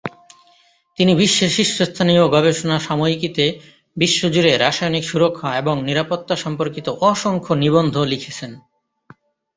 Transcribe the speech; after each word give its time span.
তিনি 0.97 1.11
বিশ্বের 1.15 1.49
শীর্ষস্থানীয় 1.49 2.23
গবেষণা 2.27 2.77
সাময়িকীতে 2.79 3.45
বিশ্বজুড়ে 3.97 4.51
রাসায়নিক 4.57 5.03
সুরক্ষা 5.03 5.49
এবং 5.57 5.75
নিরাপত্তা 5.83 6.35
সম্পর্কিত 6.35 6.87
অসংখ্য 7.01 7.53
নিবন্ধ 7.53 7.95
লিখেছেন। 8.03 8.51